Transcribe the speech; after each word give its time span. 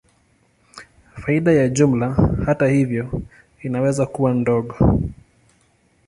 Faida 1.21 1.51
ya 1.53 1.69
jumla, 1.69 2.13
hata 2.45 2.67
hivyo, 2.67 3.21
inaweza 3.61 4.05
kuwa 4.05 4.33
ndogo. 4.33 4.99